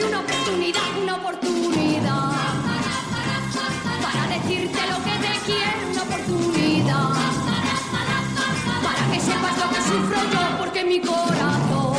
una 0.08 0.20
oportunidad, 0.20 0.80
una 1.00 1.14
oportunidad 1.16 2.32
para 4.02 4.26
decirte 4.28 4.78
lo 4.90 4.96
que 5.04 5.14
te 5.24 5.32
quiero, 5.46 5.90
una 5.92 6.02
oportunidad 6.02 7.08
para 8.82 9.12
que 9.12 9.20
sepas 9.20 9.58
lo 9.58 9.68
que 9.70 9.82
sufro 9.82 10.18
yo, 10.32 10.58
porque 10.58 10.84
mi 10.84 11.00
corazón 11.00 11.96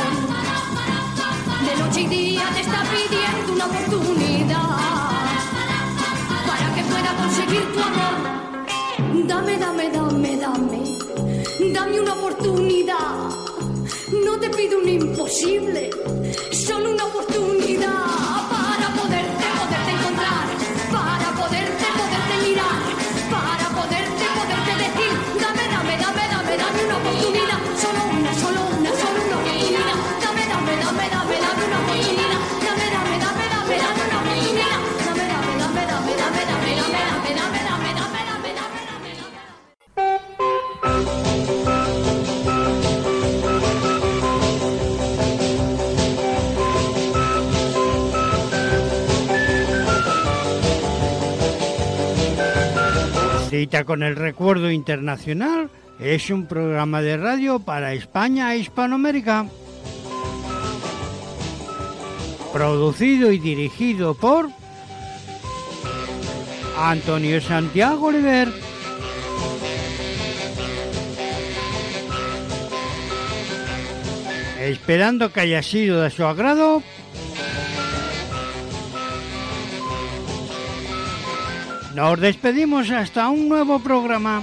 de 1.66 1.76
noche 1.82 2.00
y 2.02 2.06
día 2.08 2.42
te 2.52 2.60
está 2.60 2.82
pidiendo 2.82 3.52
una 3.54 3.66
oportunidad 3.66 4.68
para 6.46 6.74
que 6.74 6.82
pueda 6.82 7.16
conseguir 7.16 7.72
tu 7.72 7.80
amor. 7.80 9.26
Dame, 9.26 9.56
dame, 9.58 9.90
dame, 9.90 10.36
dame, 10.36 10.98
dame 11.72 12.00
una 12.00 12.12
oportunidad. 12.12 13.53
No 14.22 14.38
te 14.38 14.50
pido 14.50 14.78
un 14.78 14.88
imposible, 14.88 15.90
solo 16.52 16.92
una 16.92 17.06
oportunidad 17.06 18.43
Cita 53.54 53.84
con 53.84 54.02
el 54.02 54.16
Recuerdo 54.16 54.68
Internacional 54.68 55.70
es 56.00 56.28
un 56.30 56.46
programa 56.46 57.02
de 57.02 57.16
radio 57.16 57.60
para 57.60 57.92
España 57.92 58.52
e 58.52 58.58
Hispanoamérica. 58.58 59.46
Producido 62.52 63.30
y 63.30 63.38
dirigido 63.38 64.14
por 64.14 64.48
Antonio 66.76 67.40
Santiago 67.40 68.08
Oliver. 68.08 68.48
Esperando 74.58 75.32
que 75.32 75.40
haya 75.42 75.62
sido 75.62 76.02
de 76.02 76.10
su 76.10 76.24
agrado. 76.24 76.82
Nos 81.94 82.20
despedimos 82.20 82.90
hasta 82.90 83.28
un 83.28 83.48
nuevo 83.48 83.78
programa. 83.78 84.42